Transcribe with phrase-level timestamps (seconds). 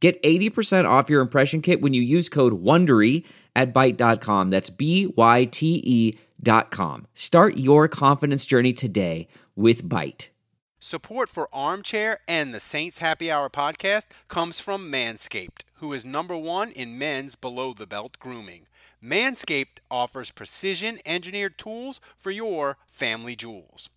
[0.00, 3.24] Get 80% off your impression kit when you use code WONDERY
[3.56, 4.50] at Byte.com.
[4.50, 7.06] That's B-Y-T-E dot com.
[7.14, 10.28] Start your confidence journey today with Byte.
[10.78, 16.36] Support for Armchair and the Saints Happy Hour podcast comes from Manscaped, who is number
[16.36, 18.66] one in men's below-the-belt grooming.
[19.02, 23.90] Manscaped offers precision engineered tools for your family jewels.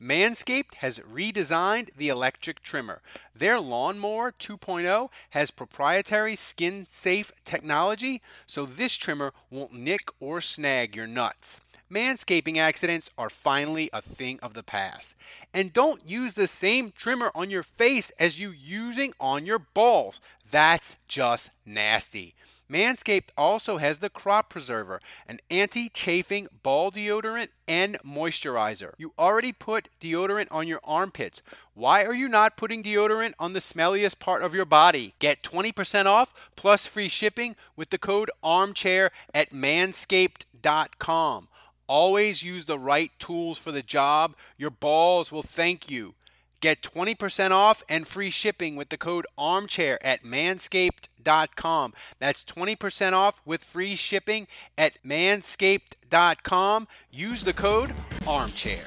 [0.00, 3.00] Manscaped has redesigned the electric trimmer.
[3.34, 10.96] Their Lawnmower 2.0 has proprietary skin safe technology, so this trimmer won't nick or snag
[10.96, 11.60] your nuts.
[11.90, 15.14] Manscaping accidents are finally a thing of the past.
[15.52, 20.20] And don't use the same trimmer on your face as you using on your balls.
[20.50, 22.34] That's just nasty.
[22.70, 28.92] Manscaped also has the Crop Preserver, an anti chafing ball deodorant and moisturizer.
[28.96, 31.42] You already put deodorant on your armpits.
[31.74, 35.14] Why are you not putting deodorant on the smelliest part of your body?
[35.18, 41.48] Get 20% off plus free shipping with the code armchair at manscaped.com.
[41.86, 44.34] Always use the right tools for the job.
[44.56, 46.14] Your balls will thank you.
[46.60, 51.92] Get 20% off and free shipping with the code armchair at manscaped.com.
[52.18, 54.46] That's 20% off with free shipping
[54.78, 56.88] at manscaped.com.
[57.10, 57.94] Use the code
[58.26, 58.86] armchair.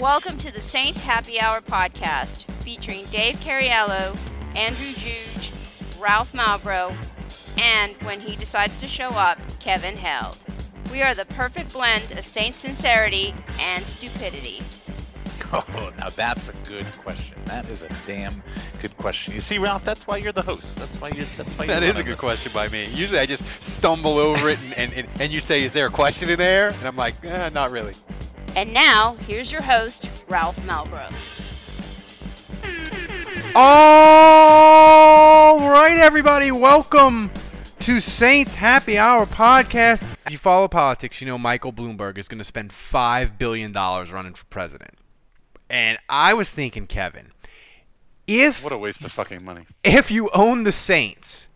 [0.00, 4.16] Welcome to the Saints Happy Hour podcast featuring Dave Cariello,
[4.54, 5.50] Andrew Juge,
[5.98, 6.94] Ralph Malbrough,
[7.58, 10.38] and when he decides to show up, Kevin Held.
[10.90, 14.62] We are the perfect blend of Saint sincerity and stupidity.
[15.52, 17.36] Oh, now that's a good question.
[17.44, 18.42] That is a damn
[18.82, 19.34] good question.
[19.34, 20.74] You see, Ralph, that's why you're the host.
[20.76, 21.26] That's why you're.
[21.26, 22.20] That's why you're That is a good this.
[22.20, 22.86] question by me.
[22.86, 25.90] Usually I just stumble over it and, and, and, and you say, Is there a
[25.90, 26.70] question in there?
[26.70, 27.94] And I'm like, eh, Not really.
[28.56, 31.12] And now, here's your host, Ralph Malbrough.
[33.56, 33.60] All
[35.70, 37.30] right, everybody, welcome
[37.84, 40.02] to Saints Happy Hour podcast.
[40.24, 44.32] If you follow politics, you know Michael Bloomberg is going to spend $5 billion running
[44.32, 44.92] for president.
[45.68, 47.32] And I was thinking, Kevin,
[48.26, 49.66] if What a waste of fucking money.
[49.84, 51.48] if you own the Saints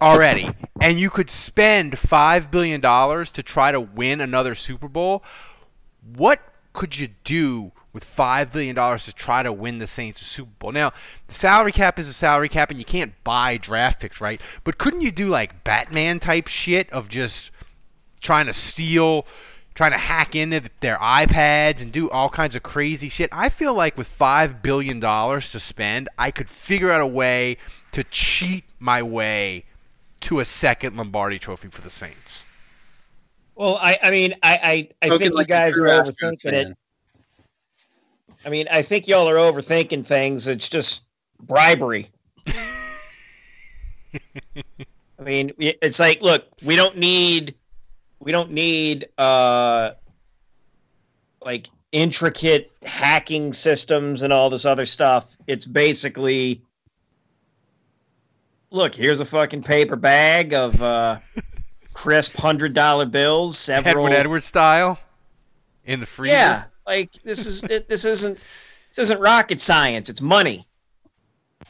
[0.00, 0.48] already
[0.80, 5.22] and you could spend $5 billion to try to win another Super Bowl,
[6.16, 6.40] what
[6.72, 10.72] could you do with $5 billion to try to win the Saints a Super Bowl?
[10.72, 10.92] Now,
[11.26, 14.40] the salary cap is a salary cap and you can't buy draft picks, right?
[14.64, 17.50] But couldn't you do like Batman type shit of just
[18.20, 19.26] trying to steal,
[19.74, 23.28] trying to hack into their iPads and do all kinds of crazy shit.
[23.32, 27.56] I feel like with $5 billion to spend, I could figure out a way
[27.92, 29.64] to cheat my way
[30.20, 32.46] to a second Lombardi trophy for the Saints.
[33.54, 36.52] Well, I, I mean, I, I, I think like you guys are true Astros overthinking
[36.52, 36.76] it.
[38.44, 40.48] I mean, I think y'all are overthinking things.
[40.48, 41.06] It's just
[41.40, 42.08] bribery.
[45.18, 47.54] I mean, it's like, look, we don't need,
[48.18, 49.92] we don't need, uh,
[51.40, 55.36] like intricate hacking systems and all this other stuff.
[55.46, 56.62] It's basically,
[58.70, 61.18] look, here's a fucking paper bag of uh,
[61.92, 63.58] crisp hundred dollar bills.
[63.58, 64.98] Several Edwin Edwards style
[65.84, 66.34] in the freezer.
[66.34, 68.38] Yeah, like this is it, this isn't
[68.88, 70.08] this isn't rocket science.
[70.08, 70.66] It's money.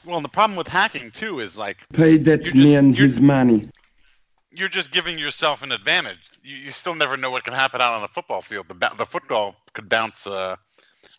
[0.05, 3.21] Well, and the problem with hacking too is like Pay that You're just- man his
[3.21, 3.69] money.
[4.51, 6.31] you're just giving yourself an advantage.
[6.43, 8.67] You, you still never know what can happen out on the football field.
[8.69, 10.57] The the football could bounce uh,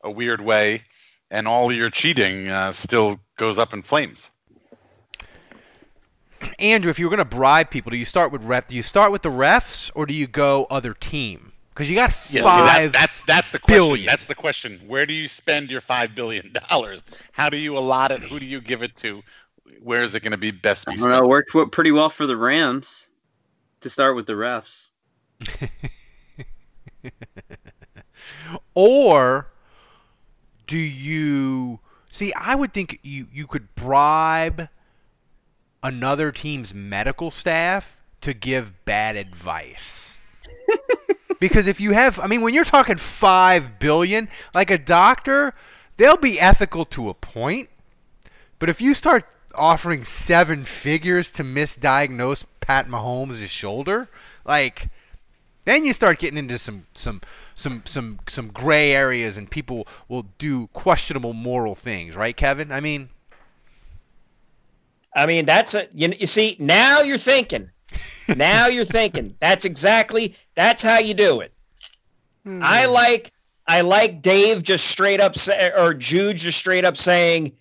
[0.03, 0.81] a weird way,
[1.31, 4.29] and all your cheating uh, still goes up in flames.
[6.59, 8.67] Andrew, if you were going to bribe people, do you start with ref?
[8.67, 11.52] Do you start with the refs or do you go other team?
[11.73, 12.91] Because you got Yeah, see, five.
[12.91, 13.83] that, that's that's the question.
[13.83, 14.05] billion.
[14.05, 14.79] That's the question.
[14.85, 17.01] Where do you spend your five billion dollars?
[17.31, 18.21] How do you allot it?
[18.21, 19.23] Who do you give it to?
[19.81, 21.23] Where is it going to be best I be don't know.
[21.23, 23.09] It worked pretty well for the Rams
[23.81, 24.89] to start with the refs.
[28.75, 29.47] or
[30.67, 31.79] do you
[32.11, 32.31] see?
[32.33, 34.69] I would think you you could bribe
[35.81, 40.17] another team's medical staff to give bad advice.
[41.43, 45.53] Because if you have, I mean, when you're talking five billion, like a doctor,
[45.97, 47.69] they'll be ethical to a point.
[48.59, 54.07] But if you start offering seven figures to misdiagnose Pat Mahomes' shoulder,
[54.45, 54.87] like
[55.65, 57.19] then you start getting into some some
[57.55, 62.71] some some some gray areas and people will do questionable moral things, right, Kevin?
[62.71, 63.09] I mean,
[65.13, 67.69] I mean, that's a you, you see now you're thinking.
[68.35, 69.35] now you're thinking.
[69.39, 71.53] That's exactly that's how you do it.
[72.43, 72.61] Hmm.
[72.63, 73.31] I like
[73.67, 77.53] I like Dave just straight up say, or Jude just straight up saying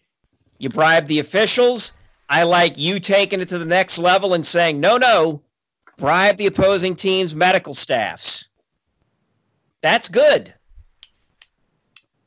[0.59, 1.97] you bribe the officials.
[2.29, 5.43] I like you taking it to the next level and saying no, no,
[5.99, 8.51] bribe the opposing team's medical staffs.
[9.81, 10.55] That's good.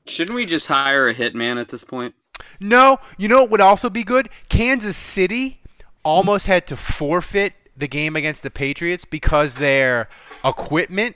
[0.08, 2.14] Shouldn't we just hire a hitman at this point?
[2.60, 4.30] no, you know what would also be good?
[4.50, 5.62] Kansas City
[6.04, 10.08] almost had to forfeit the game against the Patriots because their
[10.44, 11.16] equipment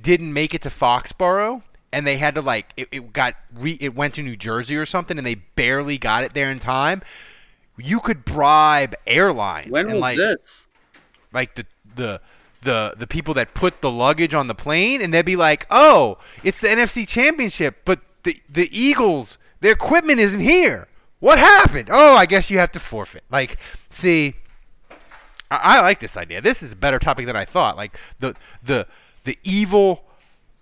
[0.00, 1.62] didn't make it to Foxborough
[1.92, 4.84] and they had to like it, it got re, it went to New Jersey or
[4.86, 7.02] something and they barely got it there in time.
[7.76, 10.68] You could bribe airlines When and was like this?
[11.32, 11.66] like the
[11.96, 12.20] the
[12.62, 16.18] the the people that put the luggage on the plane and they'd be like, "Oh,
[16.42, 20.88] it's the NFC Championship, but the the Eagles, their equipment isn't here.
[21.20, 21.88] What happened?
[21.92, 23.56] Oh, I guess you have to forfeit." Like,
[23.90, 24.34] see,
[25.50, 26.40] I, I like this idea.
[26.40, 27.76] This is a better topic than I thought.
[27.76, 28.86] Like the the
[29.24, 30.04] the evil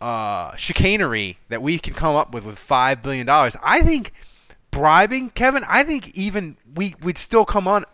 [0.00, 3.56] uh, chicanery that we can come up with with five billion dollars.
[3.62, 4.12] I think
[4.70, 5.64] bribing Kevin.
[5.68, 7.84] I think even we we'd still come on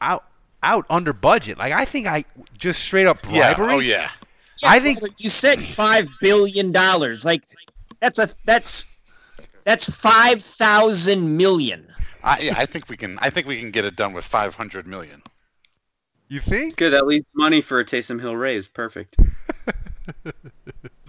[0.00, 0.24] out
[0.62, 1.58] out under budget.
[1.58, 2.24] Like I think I
[2.56, 3.54] just straight up Yeah.
[3.54, 3.74] bribery.
[3.74, 4.10] Oh yeah.
[4.64, 7.24] I think you said five billion dollars.
[7.24, 7.44] Like
[8.00, 8.86] that's a that's
[9.64, 11.84] that's five thousand million.
[12.24, 13.18] I, yeah, I think we can.
[13.20, 15.22] I think we can get it done with 500 million.
[16.28, 16.76] You think.
[16.76, 18.68] Good, that leaves money for a Taysom Hill raise.
[18.68, 19.16] Perfect.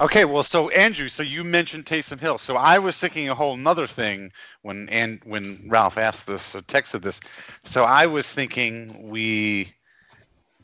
[0.01, 2.37] Okay, well, so Andrew, so you mentioned Taysom Hill.
[2.37, 4.31] So I was thinking a whole nother thing
[4.61, 7.19] when and when Ralph asked this, or texted this.
[7.63, 9.73] So I was thinking we,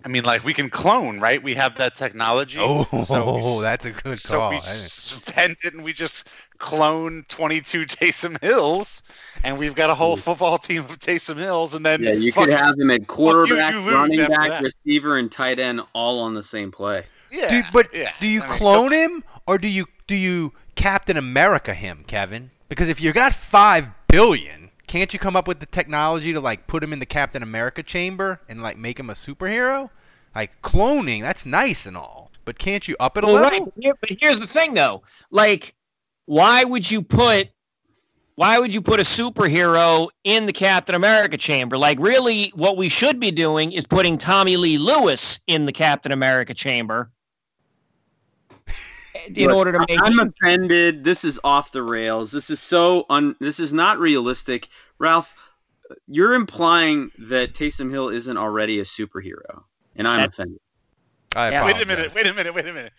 [0.06, 1.44] I mean, like we can clone, right?
[1.44, 2.60] We have that technology.
[2.62, 4.52] Oh, so we, that's a good so call.
[4.52, 9.02] we spend it and we just clone 22 Taysom Hills,
[9.44, 10.22] and we've got a whole mm.
[10.22, 13.74] football team of Taysom Hills, and then Yeah, you fuck- could have him at quarterback,
[13.74, 17.04] you lose running back, receiver, and tight end all on the same play.
[17.32, 18.12] yeah, do, but yeah.
[18.20, 22.52] do you I mean, clone him or do you do you Captain America him, Kevin?
[22.70, 26.68] Because if you got five billion, can't you come up with the technology to like
[26.68, 29.90] put him in the Captain America chamber and like make him a superhero?
[30.36, 33.50] Like cloning, that's nice and all, but can't you up it a Well, level?
[33.66, 33.74] right.
[33.80, 35.02] Here- but here's the thing, though.
[35.32, 35.74] Like,
[36.26, 37.50] why would you put
[38.36, 41.78] why would you put a superhero in the Captain America chamber?
[41.78, 46.54] Like, really, what we should be doing is putting Tommylee Lewis in the Captain America
[46.54, 47.12] chamber
[49.36, 50.00] in Look, order to make.
[50.04, 51.06] I'm offended.
[51.06, 52.32] This is off the rails.
[52.32, 53.36] This is so un.
[53.40, 54.68] This is not realistic,
[55.00, 55.34] Ralph.
[56.08, 59.64] You're implying that Taysom Hill isn't already a superhero,
[59.96, 60.60] and I'm That's- offended.
[61.36, 61.66] I Yeah.
[61.66, 62.94] Wait a minute, wait a minute, wait a minute.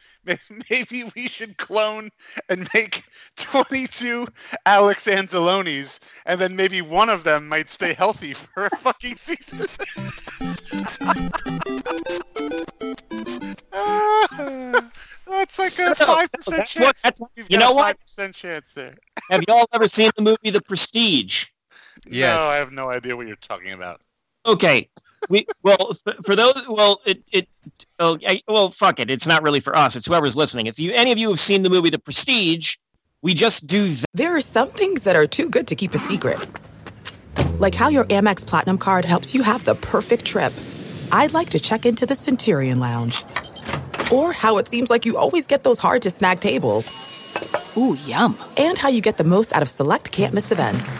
[0.70, 2.10] Maybe we should clone
[2.48, 3.02] and make
[3.36, 4.26] 22
[4.66, 9.66] Alex Anzalonis, and then maybe one of them might stay healthy for a fucking season.
[13.72, 14.90] Ah,
[15.26, 17.02] That's like a No, no, 5% that's what- chance.
[17.02, 17.96] that's- You've you got know a what?
[18.06, 18.94] 5% chance there.
[19.30, 21.46] Have y'all ever seen the movie The Prestige?
[22.06, 22.36] Yes.
[22.38, 24.00] No, I have no idea what you're talking about.
[24.44, 24.88] Okay.
[25.28, 25.92] We well
[26.24, 27.48] for those well it it
[27.98, 30.92] oh, I, well fuck it it's not really for us it's whoever's listening if you
[30.92, 32.76] any of you have seen the movie The Prestige
[33.22, 35.98] we just do that There are some things that are too good to keep a
[35.98, 36.38] secret.
[37.58, 40.52] Like how your Amex Platinum card helps you have the perfect trip.
[41.10, 43.24] I'd like to check into the Centurion Lounge.
[44.12, 46.86] Or how it seems like you always get those hard to snag tables.
[47.76, 48.36] Ooh, yum.
[48.56, 50.94] And how you get the most out of select can't miss events.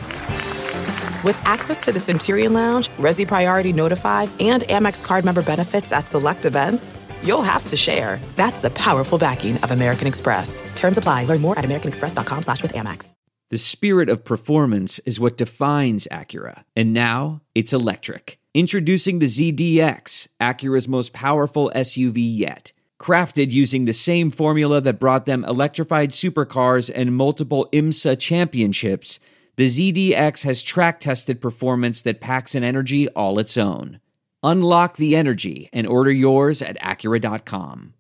[1.26, 6.06] With access to the Centurion Lounge, Resy Priority Notified, and Amex card member benefits at
[6.06, 6.92] select events,
[7.24, 8.20] you'll have to share.
[8.36, 10.62] That's the powerful backing of American Express.
[10.76, 11.24] Terms apply.
[11.24, 13.10] Learn more at americanexpress.com slash with Amex.
[13.50, 16.62] The spirit of performance is what defines Acura.
[16.76, 18.38] And now it's electric.
[18.54, 22.70] Introducing the ZDX, Acura's most powerful SUV yet.
[23.00, 29.18] Crafted using the same formula that brought them electrified supercars and multiple IMSA championships,
[29.56, 34.00] the ZDX has track tested performance that packs an energy all its own.
[34.42, 37.94] Unlock the energy and order yours at Acura.com.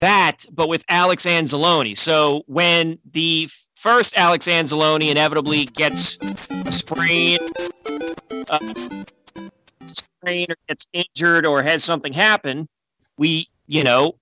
[0.00, 6.18] that but with Alex Anzalone so when the first Alex Anzalone inevitably gets
[6.66, 7.38] a sprain
[8.50, 8.58] uh,
[9.86, 12.68] sprain or gets injured or has something happen
[13.16, 14.12] we you know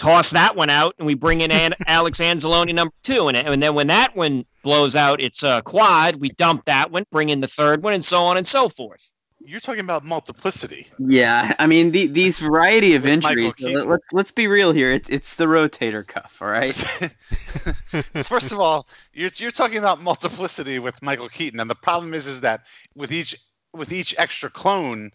[0.00, 3.28] toss that one out and we bring in An- Alex Anzalone number two.
[3.28, 6.16] And, and then when that one blows out, it's a quad.
[6.16, 9.12] We dump that one, bring in the third one, and so on and so forth.
[9.42, 10.86] You're talking about multiplicity.
[10.98, 13.52] Yeah, I mean the, these variety of With injuries.
[13.54, 13.88] Keaton.
[13.88, 14.92] Let's let's be real here.
[14.92, 16.74] It's it's the rotator cuff, all right.
[18.24, 22.26] First of all, you're, you're talking about multiplicity with Michael Keaton, and the problem is
[22.26, 23.34] is that with each
[23.72, 25.10] with each extra clone,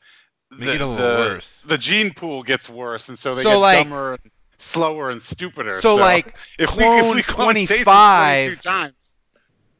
[0.51, 1.63] Make the, it a little the, worse.
[1.67, 5.21] the gene pool gets worse, and so they So, get like- dumber, and slower, and
[5.21, 5.81] stupider.
[5.81, 9.15] So, like, if clone we, if we clone 25 times,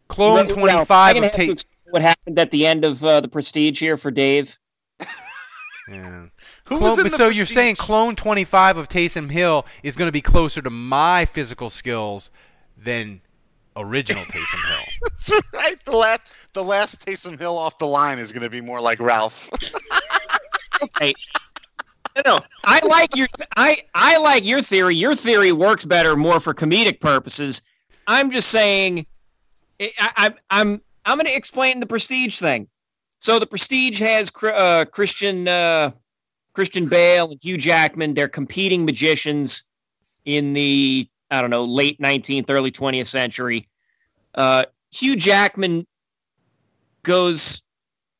[0.08, 0.88] Clone 25 gonna of
[1.24, 1.50] have to Tate.
[1.52, 4.58] explain what happened at the end of uh, the Prestige here for Dave.
[5.88, 6.26] Yeah.
[6.66, 9.96] who Clone, was in but the so you're saying clone 25 of Taysom Hill is
[9.96, 12.32] going to be closer to my physical skills
[12.76, 13.22] than
[13.76, 15.10] original Taysom Hill.
[15.30, 15.76] That's right.
[15.86, 19.00] The last the last Taysom Hill off the line is going to be more like
[19.00, 19.48] Ralph.
[20.82, 21.14] Okay.
[22.16, 24.96] No, no, I like your I I like your theory.
[24.96, 27.62] Your theory works better more for comedic purposes.
[28.08, 29.06] I'm just saying,
[29.82, 32.68] I, I, I'm I'm going to explain the Prestige thing.
[33.20, 35.92] So the Prestige has uh, Christian uh,
[36.54, 38.14] Christian Bale and Hugh Jackman.
[38.14, 39.64] They're competing magicians
[40.24, 43.68] in the I don't know late 19th, early 20th century.
[44.34, 45.86] Uh, Hugh Jackman
[47.04, 47.64] goes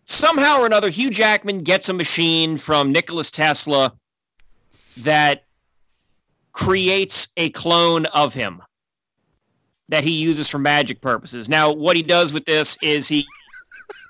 [0.06, 0.90] somehow or another.
[0.90, 3.94] Hugh Jackman gets a machine from Nicholas Tesla
[4.98, 5.44] that
[6.54, 8.62] creates a clone of him
[9.90, 11.50] that he uses for magic purposes.
[11.50, 13.26] Now, what he does with this is he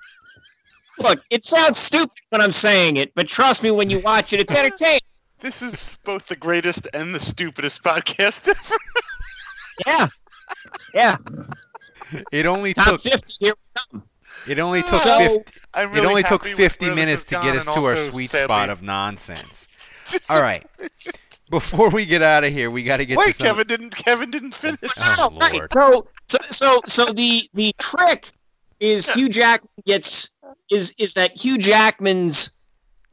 [0.99, 1.19] look.
[1.29, 4.53] It sounds stupid when I'm saying it, but trust me, when you watch it, it's
[4.55, 4.99] entertaining.
[5.41, 8.77] this is both the greatest and the stupidest podcast ever.
[9.85, 10.07] Yeah,
[10.93, 11.17] yeah.
[12.31, 13.53] It only Top took fifty here.
[14.47, 17.71] It only took So- 50, I'm it only took 50 minutes to get us to
[17.71, 19.77] our sweet sadly- spot of nonsense.
[20.29, 20.65] All right.
[21.49, 23.95] Before we get out of here, we got to get Wait, to some, Kevin didn't
[23.95, 24.79] Kevin didn't finish.
[24.97, 25.53] Oh, No, right.
[25.53, 25.71] Lord.
[25.73, 28.27] So, so, so, so the the trick
[28.79, 30.29] is Hugh Jackman gets
[30.71, 32.55] is is that Hugh Jackman's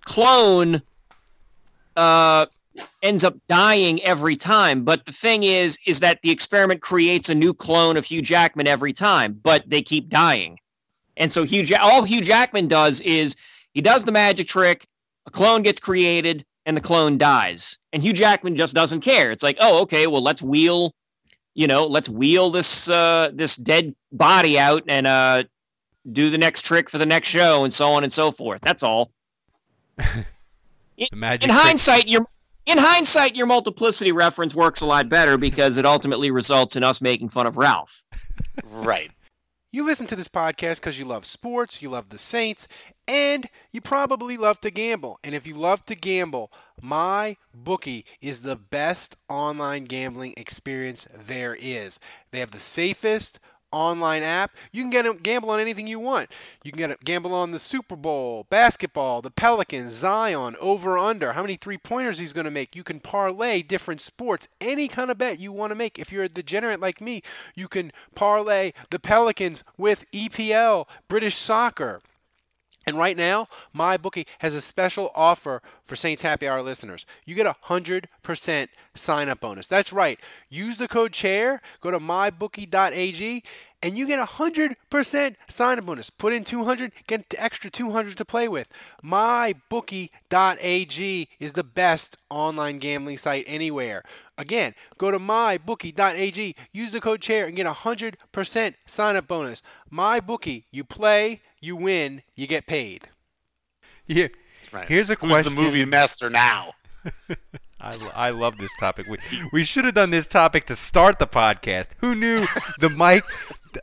[0.04, 0.80] clone
[1.96, 2.46] uh
[3.02, 4.82] ends up dying every time.
[4.84, 8.66] But the thing is, is that the experiment creates a new clone of Hugh Jackman
[8.66, 10.58] every time, but they keep dying.
[11.16, 13.36] And so Hugh ja- all Hugh Jackman does is
[13.72, 14.86] he does the magic trick,
[15.26, 17.78] a clone gets created, and the clone dies.
[17.92, 19.30] And Hugh Jackman just doesn't care.
[19.30, 20.94] It's like, oh, okay, well, let's wheel
[21.54, 25.44] you know, let's wheel this uh, this dead body out and uh,
[26.10, 28.60] do the next trick for the next show, and so on and so forth.
[28.60, 29.10] That's all.
[29.96, 30.24] the
[31.12, 31.62] magic In trick.
[31.62, 32.26] hindsight, your
[32.64, 37.00] in hindsight, your multiplicity reference works a lot better because it ultimately results in us
[37.00, 38.02] making fun of Ralph.
[38.70, 39.10] Right.
[39.74, 42.68] You listen to this podcast because you love sports, you love the Saints,
[43.08, 45.18] and you probably love to gamble.
[45.24, 46.52] And if you love to gamble,
[46.82, 51.98] my bookie is the best online gambling experience there is.
[52.32, 53.38] They have the safest
[53.72, 54.52] online app.
[54.70, 56.30] You can get gamble on anything you want.
[56.62, 61.42] You can get gamble on the Super Bowl, basketball, the Pelicans, Zion, over under, how
[61.42, 62.76] many three pointers he's going to make.
[62.76, 65.98] You can parlay different sports, any kind of bet you want to make.
[65.98, 67.22] If you're a degenerate like me,
[67.54, 72.00] you can parlay the Pelicans with EPL, British soccer.
[72.86, 77.06] And right now, MyBookie has a special offer for Saints Happy Hour listeners.
[77.24, 79.68] You get a 100% sign up bonus.
[79.68, 80.18] That's right.
[80.48, 83.42] Use the code CHAIR, go to mybookie.ag,
[83.82, 86.10] and you get a 100% sign up bonus.
[86.10, 88.68] Put in 200, get the extra 200 to play with.
[89.92, 94.02] MyBookie.ag is the best online gambling site anywhere.
[94.38, 99.62] Again, go to mybookie.ag, use the code CHAIR, and get a 100% sign up bonus.
[99.92, 103.08] MyBookie, you play, you win, you get paid.
[104.06, 104.30] Here,
[104.72, 104.88] Right.
[104.88, 105.54] here's a Who's question.
[105.54, 106.72] the movie master now?
[107.80, 109.06] I, I love this topic.
[109.08, 109.18] We,
[109.52, 111.88] we should have done this topic to start the podcast.
[111.98, 112.46] Who knew
[112.78, 113.24] the Mike,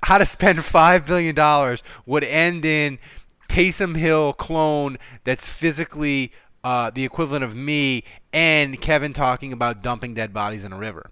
[0.04, 3.00] how to spend $5 billion would end in
[3.48, 6.32] Taysom Hill clone that's physically
[6.64, 8.04] uh, the equivalent of me
[8.34, 11.10] and Kevin talking about dumping dead bodies in a river.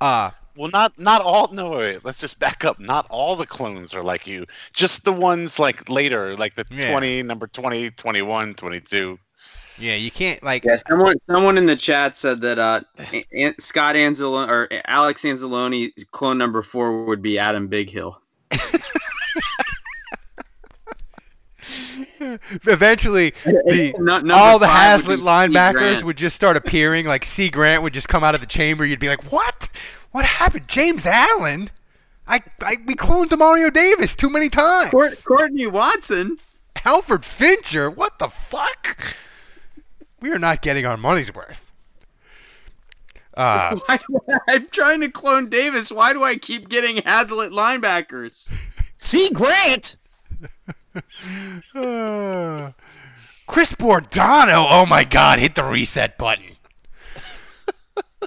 [0.00, 1.48] Uh, Well, not not all.
[1.52, 2.04] No, wait.
[2.04, 2.78] Let's just back up.
[2.78, 4.46] Not all the clones are like you.
[4.72, 6.90] Just the ones like later, like the Yeah.
[6.90, 9.18] 20, number 20, 21, 22.
[9.78, 12.80] Yeah, you can't, like, Yeah, someone someone in the chat said that uh,
[13.32, 18.20] An- Scott Anzalone or Alex Anzalone clone number four would be Adam Big Hill.
[22.66, 27.06] eventually the all the Haslett linebackers would just start appearing.
[27.06, 28.84] Like Cie Grant would just come out of the chamber.
[28.84, 29.68] You'd be like, "What?
[30.12, 30.68] What happened?
[30.68, 31.70] James Allen?
[32.28, 34.92] I, I we cloned Demario Davis too many times.
[35.24, 36.38] Courtney Watson.
[36.84, 37.90] Alfred Fincher?
[37.90, 39.14] What the fuck?
[40.22, 41.70] We are not getting our money's worth."
[43.34, 43.98] Uh, Why
[44.28, 45.90] I, I'm trying to clone Davis.
[45.90, 48.52] Why do I keep getting Haslett linebackers?
[48.98, 49.96] Cie Grant.
[51.74, 52.70] uh,
[53.46, 54.66] Chris Bordano.
[54.70, 55.38] Oh my God!
[55.38, 56.56] Hit the reset button.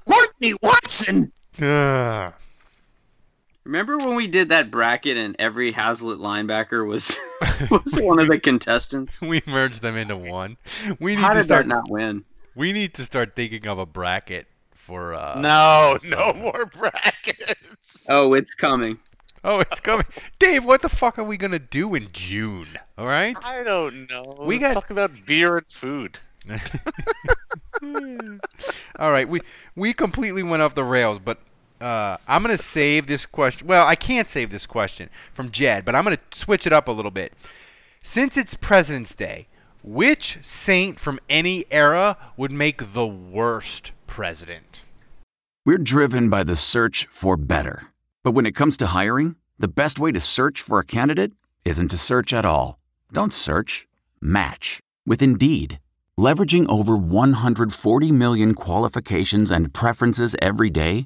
[0.08, 1.32] Courtney Watson.
[1.62, 2.32] Uh,
[3.66, 7.18] Remember when we did that bracket and every Haslett linebacker was
[7.72, 9.22] was one of the contestants?
[9.22, 10.58] we merged them into one.
[11.00, 11.66] We need How to did start.
[11.68, 12.24] that not win?
[12.56, 15.14] We need to start thinking of a bracket for.
[15.16, 17.56] Uh, No, so- no more brackets.
[18.08, 19.00] Oh, it's coming.
[19.44, 20.06] Oh, it's coming,
[20.40, 20.64] Dave.
[20.66, 22.68] What the fuck are we gonna do in June?
[22.98, 23.36] All right.
[23.44, 24.44] I don't know.
[24.46, 26.20] We got- talk about beer and food.
[29.00, 29.42] All right, we
[29.76, 31.40] we completely went off the rails, but
[31.86, 33.68] uh, I'm gonna save this question.
[33.68, 36.92] Well, I can't save this question from Jed, but I'm gonna switch it up a
[36.92, 37.32] little bit.
[38.02, 39.48] Since it's President's Day,
[39.84, 44.84] which saint from any era would make the worst president?
[45.64, 47.92] We're driven by the search for better.
[48.24, 51.34] But when it comes to hiring, the best way to search for a candidate
[51.66, 52.80] isn't to search at all.
[53.14, 53.88] Don't search,
[54.20, 55.80] match with Indeed.
[56.20, 61.06] Leveraging over 140 million qualifications and preferences every day,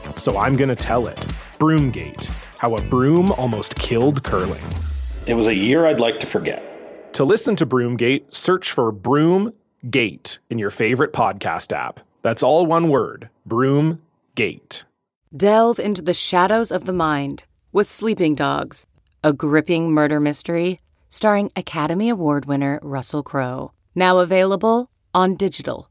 [0.19, 1.17] so I'm going to tell it.
[1.59, 2.25] Broomgate
[2.57, 4.63] How a Broom Almost Killed Curling.
[5.27, 7.13] It was a year I'd like to forget.
[7.13, 11.99] To listen to Broomgate, search for Broomgate in your favorite podcast app.
[12.21, 14.83] That's all one word Broomgate.
[15.35, 18.87] Delve into the shadows of the mind with Sleeping Dogs,
[19.23, 23.73] a gripping murder mystery starring Academy Award winner Russell Crowe.
[23.93, 25.90] Now available on digital.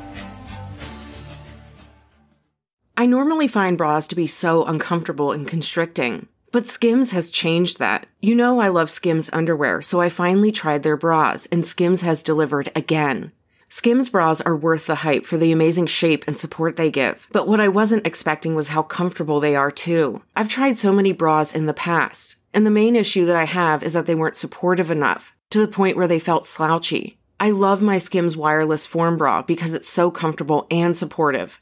[2.97, 8.05] I normally find bras to be so uncomfortable and constricting, but Skims has changed that.
[8.19, 12.21] You know, I love Skims underwear, so I finally tried their bras, and Skims has
[12.23, 13.31] delivered again.
[13.69, 17.47] Skims bras are worth the hype for the amazing shape and support they give, but
[17.47, 20.21] what I wasn't expecting was how comfortable they are too.
[20.35, 23.81] I've tried so many bras in the past, and the main issue that I have
[23.81, 27.17] is that they weren't supportive enough, to the point where they felt slouchy.
[27.39, 31.61] I love my Skims wireless form bra because it's so comfortable and supportive.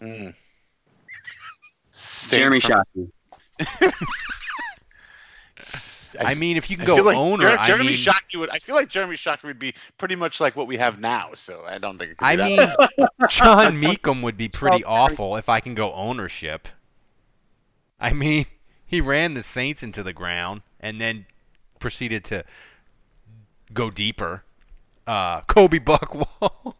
[0.00, 0.34] Mm.
[2.30, 3.10] Jeremy from- Shockey.
[6.18, 8.38] I mean, if you can I go feel like owner, Jer- I Jeremy mean, Shockey
[8.38, 8.50] would.
[8.50, 11.30] I feel like Jeremy Shockey would be pretty much like what we have now.
[11.34, 12.12] So I don't think.
[12.12, 13.08] It could I be mean, bad.
[13.28, 16.66] John Mecom would be pretty South awful if I can go ownership.
[18.00, 18.46] I mean,
[18.86, 21.26] he ran the Saints into the ground and then
[21.78, 22.44] proceeded to
[23.72, 24.42] go deeper.
[25.06, 26.76] Uh, Kobe Buckwall.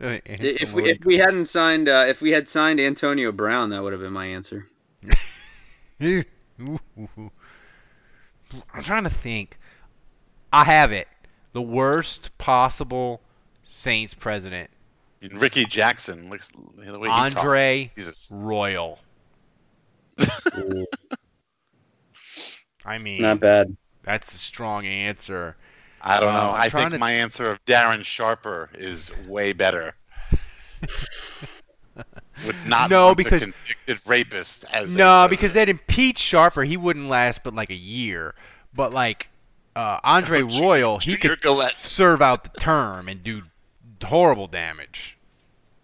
[0.28, 3.92] If we if we hadn't signed uh, if we had signed Antonio Brown, that would
[3.92, 4.68] have been my answer.
[6.00, 6.22] I'm
[8.82, 9.58] trying to think.
[10.52, 11.08] I have it.
[11.52, 13.20] The worst possible
[13.64, 14.70] Saints president,
[15.20, 18.32] And Rickey Jackson looks the way he Andre talks.
[18.32, 18.98] Royal.
[22.84, 23.76] I mean, Not bad.
[24.04, 25.56] That's a strong answer.
[26.00, 26.50] I don't Uh, know.
[26.50, 29.94] I'm I think to- my answer of Darren Sharper is way better.
[32.46, 36.62] Would not No, because- the convicted rapist as No, because they'd impeach Sharper.
[36.62, 38.34] He wouldn't last but like a year.
[38.72, 39.28] But like
[39.74, 43.42] uh, Andre Royal, he could serve out the term and do
[44.04, 45.16] horrible damage.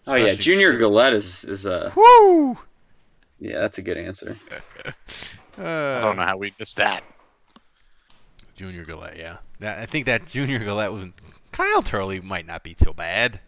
[0.07, 0.79] Oh yeah, Junior shoot.
[0.79, 1.93] Galette is is a.
[1.97, 2.57] Woo!
[3.41, 4.37] Yeah, that's a good answer.
[5.59, 7.03] I don't know how we missed that.
[8.55, 9.39] Junior Galette, yeah.
[9.61, 11.05] That, I think that Junior Galette was
[11.53, 13.41] Kyle Turley might not be so bad.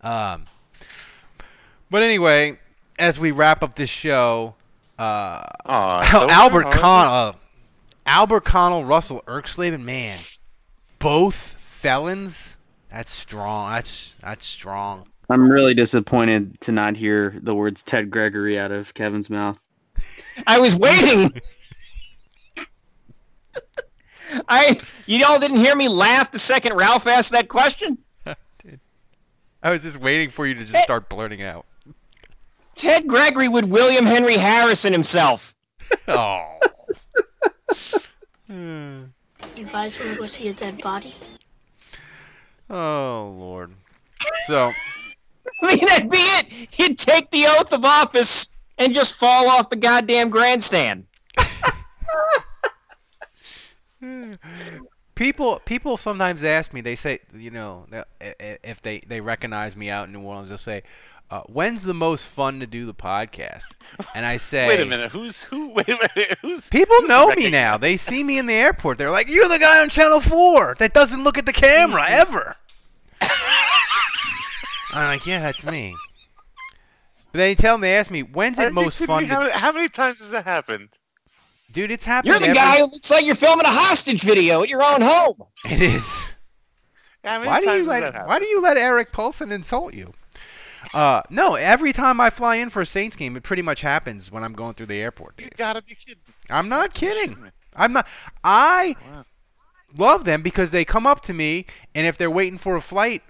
[0.00, 0.44] Um,
[1.90, 2.58] but anyway,
[2.98, 4.54] as we wrap up this show,
[4.98, 5.44] uh,
[6.02, 6.72] it's over Albert?
[6.72, 7.32] Connell, uh,
[8.06, 10.16] Albert Connell, Russell Erxleben, man,
[10.98, 12.56] both felons.
[12.90, 13.72] That's strong.
[13.72, 15.08] That's that's strong.
[15.30, 19.62] I'm really disappointed to not hear the words Ted Gregory out of Kevin's mouth.
[20.46, 21.30] I was waiting.
[24.48, 27.98] I you all didn't hear me laugh the second Ralph asked that question.
[29.62, 31.66] I was just waiting for you to just start blurting out.
[32.74, 35.54] Ted Gregory would William Henry Harrison himself.
[36.06, 36.58] Oh.
[39.56, 41.14] You guys want to go see a dead body?
[42.70, 43.72] Oh Lord.
[44.46, 44.70] So
[45.62, 46.68] I mean, that'd be it.
[46.70, 51.06] He'd take the oath of office and just fall off the goddamn grandstand.
[55.14, 56.80] People people sometimes ask me.
[56.80, 60.20] They say, you know, that i- i- if they they recognize me out in New
[60.20, 60.82] Orleans, they'll say,
[61.30, 63.64] uh, "When's the most fun to do the podcast?"
[64.14, 65.10] And I say, Wait a minute.
[65.12, 65.68] Who's who?
[65.74, 66.38] Wait a minute.
[66.42, 67.76] Who's People who's know me now.
[67.76, 68.98] They see me in the airport.
[68.98, 72.56] They're like, "You're the guy on Channel Four that doesn't look at the camera ever."
[74.92, 75.94] I'm like, "Yeah, that's me."
[77.32, 79.28] But they tell them they ask me, "When's it most fun?" me?
[79.28, 79.34] To...
[79.34, 80.88] How, many- how many times has that happened?
[81.70, 82.32] Dude, it's happening.
[82.32, 85.00] You're the every- guy who looks like you're filming a hostage video at your own
[85.00, 85.36] home.
[85.64, 86.24] It is.
[87.24, 88.26] How many Why do you let?
[88.26, 90.14] Why do you let Eric Paulsen insult you?
[90.94, 94.30] Uh, no, every time I fly in for a Saints game, it pretty much happens
[94.30, 95.34] when I'm going through the airport.
[95.40, 96.22] You gotta be kidding.
[96.48, 97.50] I'm not kidding.
[97.76, 98.06] I'm not.
[98.44, 98.96] I
[99.96, 103.22] love them because they come up to me, and if they're waiting for a flight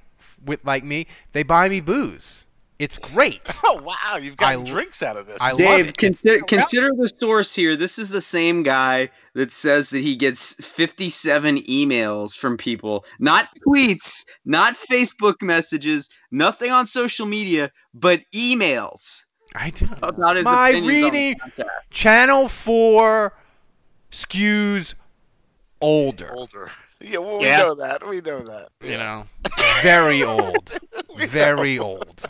[0.44, 2.46] with like me, they buy me booze.
[2.78, 3.42] It's great.
[3.70, 5.36] Oh wow, you've gotten I- drinks out of this.
[5.40, 5.98] I love Dave, it.
[5.98, 7.76] consider consider the source here.
[7.76, 13.48] This is the same guy that says that he gets 57 emails from people, not
[13.66, 19.86] tweets, not Facebook messages, nothing on social media, but emails I do.
[20.02, 21.36] about his My opinions on the reading.
[21.90, 23.34] Channel Four
[24.10, 24.94] skews
[25.80, 26.32] older.
[26.34, 26.70] older.
[27.00, 27.58] Yeah, well, we Yeah.
[27.58, 28.06] know that.
[28.06, 28.68] We know that.
[28.82, 29.26] You know,
[29.82, 30.72] very old,
[31.28, 32.24] very old.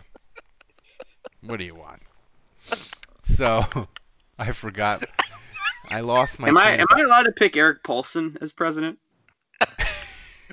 [1.49, 2.03] What do you want?
[3.21, 3.65] So,
[4.39, 5.03] I forgot.
[5.89, 6.49] I lost my.
[6.49, 8.99] Am I am I allowed to pick Eric Paulsen as president?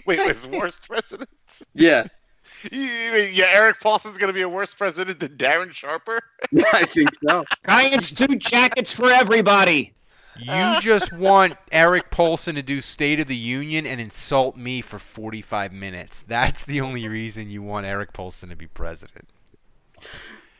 [0.05, 1.29] Wait, wait, it's worst president?
[1.73, 2.07] Yeah,
[2.69, 6.21] You, you mean, yeah, Eric Paulsen's gonna be a worse president than Darren Sharper?
[6.51, 7.45] yeah, I think so.
[7.65, 9.93] Giants suit jackets for everybody.
[10.37, 14.99] You just want Eric Paulsen to do State of the Union and insult me for
[14.99, 16.23] 45 minutes.
[16.23, 19.29] That's the only reason you want Eric Paulsen to be president.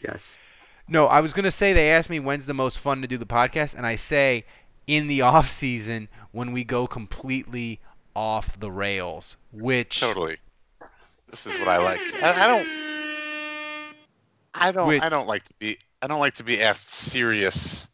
[0.08, 0.38] Yes.
[0.88, 3.18] No, I was going to say they asked me when's the most fun to do
[3.18, 4.46] the podcast, and I say
[4.88, 7.80] in the off season when we go completely
[8.16, 10.38] off the rails, which Totally.
[11.30, 12.00] This is what I like.
[12.24, 12.68] I, I don't.
[14.54, 14.88] I don't.
[14.88, 15.02] Wait.
[15.02, 15.78] I don't like to be.
[16.02, 17.88] I don't like to be asked serious,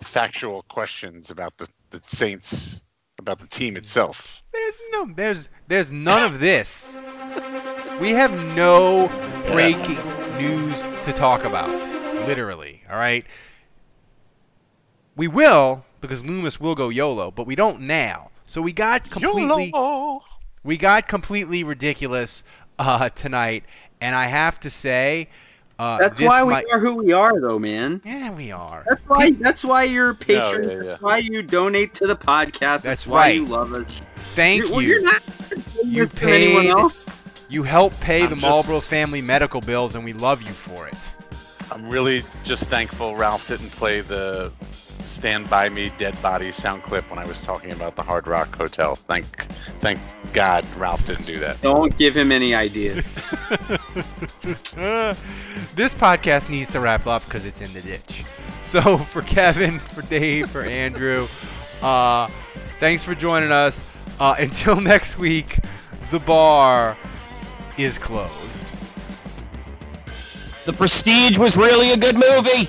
[0.00, 2.82] factual questions about the the Saints,
[3.18, 4.42] about the team itself.
[4.52, 6.94] there's no there's there's none of this.
[8.00, 9.08] We have no
[9.50, 9.96] breaking
[10.38, 11.68] news to talk about.
[12.26, 13.24] Literally, all right?
[15.16, 18.30] We will because Loomis will go YOLO, but we don't now.
[18.44, 20.22] So we got completely YOLO.
[20.62, 22.44] we got completely ridiculous
[22.78, 23.64] uh, tonight,
[24.00, 25.28] and I have to say,
[25.78, 28.00] Uh, That's why we might- are who we are, though, man.
[28.04, 28.84] Yeah, we are.
[28.88, 29.30] That's why.
[29.32, 30.68] That's why you're a patron.
[30.68, 30.82] yeah, yeah.
[30.82, 32.60] That's why you donate to the podcast.
[32.60, 33.34] That's, That's why right.
[33.36, 34.00] you love us.
[34.34, 34.88] Thank You're- well, you.
[34.88, 35.22] you're not
[35.84, 36.70] You to anyone paid.
[36.70, 37.03] else.
[37.54, 40.88] You help pay I'm the just- Malbrough family medical bills, and we love you for
[40.88, 40.96] it.
[41.70, 47.08] I'm really just thankful Ralph didn't play the "Stand by Me, Dead Body" sound clip
[47.08, 48.96] when I was talking about the Hard Rock Hotel.
[48.96, 49.44] Thank,
[49.78, 50.00] thank
[50.32, 51.62] God Ralph didn't do that.
[51.62, 53.04] Don't give him any ideas.
[55.76, 58.24] this podcast needs to wrap up because it's in the ditch.
[58.64, 61.28] So for Kevin, for Dave, for Andrew,
[61.80, 62.26] uh,
[62.80, 63.78] thanks for joining us.
[64.18, 65.60] Uh, until next week,
[66.10, 66.98] the bar
[67.78, 68.64] is closed.
[70.64, 72.68] The Prestige was really a good movie.